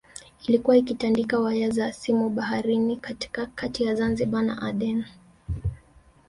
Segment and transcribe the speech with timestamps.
[0.47, 2.97] Ilikuwa ikitandika waya za simu baharini
[3.55, 5.05] kati ya Zanzibar na Aden